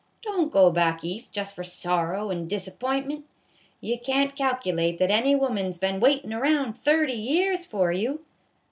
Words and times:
Don't 0.23 0.51
go 0.51 0.71
back 0.71 1.03
East 1.03 1.31
just 1.31 1.53
for 1.53 1.63
sorrow 1.63 2.31
and 2.31 2.49
disapp'intment. 2.49 3.21
You 3.81 3.99
can't 3.99 4.35
calculate 4.35 4.97
that 4.97 5.11
any 5.11 5.35
woman's 5.35 5.77
been 5.77 5.99
waitin' 5.99 6.33
around 6.33 6.73
thirty 6.73 7.13
years 7.13 7.65
for 7.65 7.91
you. 7.91 8.21